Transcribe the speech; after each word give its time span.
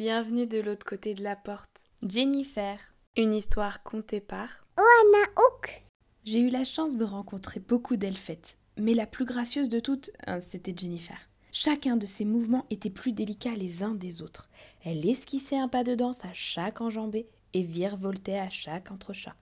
Bienvenue 0.00 0.46
de 0.46 0.58
l'autre 0.60 0.86
côté 0.86 1.12
de 1.12 1.22
la 1.22 1.36
porte. 1.36 1.84
Jennifer. 2.02 2.78
Une 3.18 3.34
histoire 3.34 3.82
contée 3.82 4.22
par 4.22 4.66
Oana 4.78 5.30
Hook. 5.36 5.82
J'ai 6.24 6.40
eu 6.40 6.48
la 6.48 6.64
chance 6.64 6.96
de 6.96 7.04
rencontrer 7.04 7.60
beaucoup 7.60 7.98
d'elfettes, 7.98 8.56
mais 8.78 8.94
la 8.94 9.04
plus 9.04 9.26
gracieuse 9.26 9.68
de 9.68 9.78
toutes, 9.78 10.10
hein, 10.26 10.40
c'était 10.40 10.72
Jennifer. 10.74 11.18
Chacun 11.52 11.98
de 11.98 12.06
ses 12.06 12.24
mouvements 12.24 12.64
était 12.70 12.88
plus 12.88 13.12
délicat 13.12 13.54
les 13.56 13.82
uns 13.82 13.94
des 13.94 14.22
autres. 14.22 14.48
Elle 14.86 15.06
esquissait 15.06 15.58
un 15.58 15.68
pas 15.68 15.84
de 15.84 15.94
danse 15.94 16.24
à 16.24 16.32
chaque 16.32 16.80
enjambée 16.80 17.28
et 17.52 17.62
virevoltait 17.62 18.38
à 18.38 18.48
chaque 18.48 18.90
entrechat. 18.90 19.36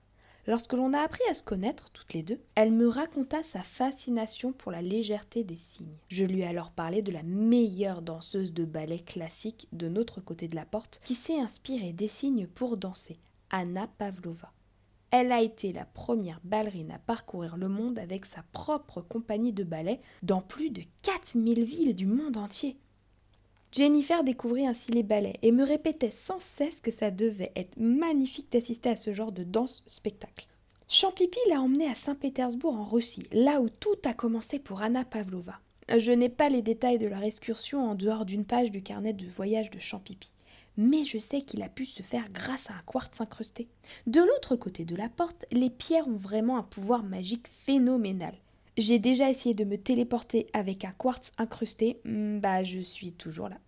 Lorsque 0.49 0.73
l'on 0.73 0.95
a 0.95 1.01
appris 1.01 1.21
à 1.31 1.35
se 1.35 1.43
connaître, 1.43 1.91
toutes 1.91 2.15
les 2.15 2.23
deux, 2.23 2.41
elle 2.55 2.73
me 2.73 2.89
raconta 2.89 3.43
sa 3.43 3.61
fascination 3.61 4.55
pour 4.55 4.73
la 4.73 4.81
légèreté 4.81 5.45
des 5.45 5.59
signes. 5.59 5.99
Je 6.09 6.25
lui 6.25 6.41
ai 6.41 6.47
alors 6.47 6.71
parlé 6.71 7.03
de 7.03 7.13
la 7.13 7.23
meilleure 7.23 8.01
danseuse 8.01 8.55
de 8.55 8.65
ballet 8.65 9.01
classique 9.01 9.69
de 9.73 9.91
notre 9.91 10.23
côté 10.23 10.49
de 10.49 10.57
la 10.57 10.65
porte, 10.65 11.03
qui 11.05 11.15
s'est 11.15 11.39
inspirée 11.39 11.93
des 11.93 12.09
signes 12.09 12.47
pour 12.47 12.79
danser, 12.79 13.19
Anna 13.51 13.89
Pavlova. 13.99 14.51
Elle 15.11 15.33
a 15.33 15.43
été 15.43 15.75
la 15.75 15.85
première 15.85 16.41
ballerine 16.43 16.93
à 16.93 16.99
parcourir 16.99 17.59
le 17.59 17.69
monde 17.69 17.99
avec 17.99 18.25
sa 18.25 18.43
propre 18.53 19.03
compagnie 19.03 19.53
de 19.53 19.65
ballet 19.65 20.01
dans 20.23 20.41
plus 20.41 20.71
de 20.71 20.81
4000 21.03 21.63
villes 21.63 21.97
du 21.97 22.07
monde 22.07 22.39
entier. 22.39 22.79
Jennifer 23.73 24.25
découvrit 24.25 24.67
ainsi 24.67 24.93
les 24.93 25.03
ballets 25.03 25.39
et 25.43 25.53
me 25.53 25.63
répétait 25.63 26.11
sans 26.11 26.41
cesse 26.41 26.81
que 26.81 26.91
ça 26.91 27.11
devait 27.11 27.53
être 27.55 27.77
magnifique 27.79 28.51
d'assister 28.51 28.89
à 28.89 28.97
ce 28.97 29.13
genre 29.13 29.33
de 29.33 29.45
danse-spectacle. 29.45 30.47
Champipi 30.89 31.39
l'a 31.51 31.61
emmenée 31.61 31.87
à 31.87 31.95
Saint-Pétersbourg 31.95 32.75
en 32.75 32.85
Russie, 32.85 33.27
là 33.31 33.61
où 33.61 33.69
tout 33.69 33.99
a 34.07 34.15
commencé 34.15 34.59
pour 34.59 34.81
Anna 34.81 35.05
Pavlova. 35.05 35.61
Je 35.95 36.13
n'ai 36.13 36.31
pas 36.31 36.49
les 36.49 36.63
détails 36.63 36.99
de 36.99 37.07
leur 37.07 37.23
excursion 37.23 37.91
en 37.91 37.95
dehors 37.95 38.25
d'une 38.25 38.47
page 38.47 38.71
du 38.71 38.83
carnet 38.83 39.13
de 39.13 39.27
voyage 39.27 39.71
de 39.71 39.79
Champipi, 39.79 40.33
mais 40.79 41.05
je 41.05 41.19
sais 41.19 41.43
qu'il 41.43 41.63
a 41.63 41.69
pu 41.69 41.85
se 41.85 42.03
faire 42.03 42.31
grâce 42.33 42.71
à 42.71 42.75
un 42.75 42.83
quartz 42.87 43.21
incrusté. 43.21 43.69
De 44.07 44.21
l'autre 44.21 44.57
côté 44.57 44.87
de 44.87 44.97
la 44.97 45.11
porte, 45.11 45.45
les 45.53 45.71
pierres 45.71 46.09
ont 46.09 46.17
vraiment 46.17 46.57
un 46.57 46.63
pouvoir 46.63 47.03
magique 47.03 47.49
phénoménal. 47.49 48.35
J'ai 48.79 49.01
déjà 49.01 49.29
essayé 49.29 49.57
de 49.57 49.65
me 49.65 49.77
téléporter 49.77 50.47
avec 50.53 50.85
un 50.85 50.93
quartz 50.93 51.33
incrusté, 51.37 52.01
hmm, 52.05 52.39
bah 52.39 52.63
je 52.63 52.79
suis 52.79 53.13
toujours 53.13 53.49
là. 53.49 53.59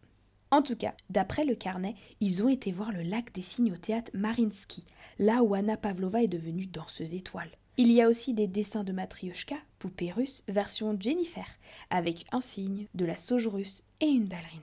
En 0.52 0.62
tout 0.62 0.76
cas, 0.76 0.94
d'après 1.10 1.44
le 1.44 1.56
carnet, 1.56 1.96
ils 2.20 2.44
ont 2.44 2.48
été 2.48 2.70
voir 2.70 2.92
le 2.92 3.02
lac 3.02 3.32
des 3.32 3.42
signes 3.42 3.72
au 3.72 3.76
théâtre 3.76 4.12
Marinsky, 4.14 4.84
là 5.18 5.42
où 5.42 5.54
Anna 5.54 5.76
Pavlova 5.76 6.22
est 6.22 6.28
devenue 6.28 6.66
danseuse 6.66 7.14
étoile. 7.14 7.50
Il 7.76 7.90
y 7.90 8.00
a 8.00 8.08
aussi 8.08 8.34
des 8.34 8.46
dessins 8.46 8.84
de 8.84 8.92
Matryoshka, 8.92 9.56
poupée 9.80 10.12
russe, 10.12 10.44
version 10.46 10.96
Jennifer, 10.98 11.58
avec 11.90 12.24
un 12.30 12.40
signe, 12.40 12.86
de 12.94 13.04
la 13.04 13.16
sauge 13.16 13.48
russe 13.48 13.82
et 14.00 14.06
une 14.06 14.28
ballerine. 14.28 14.60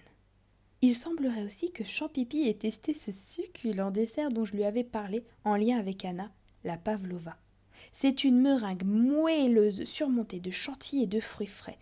Il 0.82 0.96
semblerait 0.96 1.44
aussi 1.44 1.72
que 1.72 1.84
Champipi 1.84 2.48
ait 2.48 2.54
testé 2.54 2.94
ce 2.94 3.12
succulent 3.12 3.92
dessert 3.92 4.30
dont 4.30 4.46
je 4.46 4.54
lui 4.54 4.64
avais 4.64 4.86
parlé 4.86 5.26
en 5.44 5.58
lien 5.58 5.78
avec 5.78 6.06
Anna, 6.06 6.32
la 6.64 6.78
Pavlova. 6.78 7.36
C'est 7.92 8.24
une 8.24 8.40
meringue 8.40 8.84
moelleuse 8.86 9.84
surmontée 9.86 10.40
de 10.40 10.52
chantilly 10.52 11.04
et 11.04 11.08
de 11.08 11.20
fruits 11.20 11.48
frais. 11.48 11.78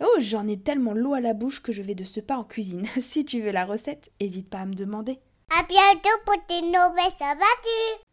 Oh, 0.00 0.16
j'en 0.18 0.48
ai 0.48 0.58
tellement 0.58 0.94
l'eau 0.94 1.14
à 1.14 1.20
la 1.20 1.34
bouche 1.34 1.62
que 1.62 1.72
je 1.72 1.82
vais 1.82 1.94
de 1.94 2.04
ce 2.04 2.20
pas 2.20 2.36
en 2.36 2.44
cuisine. 2.44 2.86
si 3.00 3.24
tu 3.24 3.40
veux 3.40 3.52
la 3.52 3.64
recette, 3.64 4.10
n'hésite 4.20 4.48
pas 4.48 4.60
à 4.60 4.66
me 4.66 4.74
demander. 4.74 5.18
À 5.58 5.62
bientôt 5.64 6.08
pour 6.24 6.36
tes 6.46 6.62
nouvelles 6.62 7.20
aventures. 7.20 8.04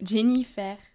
Jennifer. 0.00 0.78